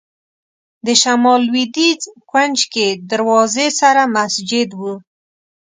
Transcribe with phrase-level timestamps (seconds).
[0.85, 2.01] د شمال لوېدیځ
[2.31, 4.81] کونج کې دروازې سره مسجد و.